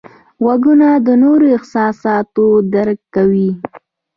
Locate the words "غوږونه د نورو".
0.43-1.45